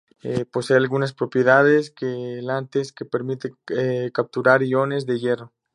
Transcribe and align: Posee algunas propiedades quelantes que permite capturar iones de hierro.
Posee 0.51 0.75
algunas 0.77 1.13
propiedades 1.13 1.91
quelantes 1.91 2.91
que 2.91 3.05
permite 3.05 3.51
capturar 4.11 4.63
iones 4.63 5.05
de 5.05 5.19
hierro. 5.19 5.53